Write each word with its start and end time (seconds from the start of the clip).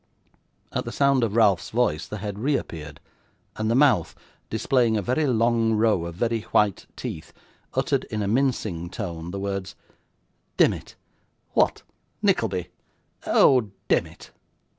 At 0.71 0.83
the 0.85 0.91
sound 0.91 1.23
of 1.23 1.35
Ralph's 1.35 1.69
voice, 1.69 2.07
the 2.07 2.17
head 2.17 2.39
reappeared, 2.39 2.99
and 3.55 3.69
the 3.69 3.75
mouth, 3.75 4.15
displaying 4.49 4.97
a 4.97 5.01
very 5.03 5.27
long 5.27 5.73
row 5.73 6.07
of 6.07 6.15
very 6.15 6.41
white 6.41 6.87
teeth, 6.95 7.31
uttered 7.75 8.05
in 8.05 8.23
a 8.23 8.27
mincing 8.27 8.89
tone 8.89 9.29
the 9.29 9.39
words, 9.39 9.75
'Demmit. 10.57 10.95
What, 11.51 11.83
Nickleby! 12.23 12.69
oh, 13.27 13.69
demmit! 13.89 14.31